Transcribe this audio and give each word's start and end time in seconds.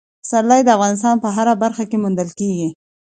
پسرلی 0.23 0.61
د 0.63 0.69
افغانستان 0.77 1.15
په 1.23 1.29
هره 1.35 1.53
برخه 1.63 1.83
کې 1.89 1.97
موندل 2.03 2.29
کېږي. 2.39 2.69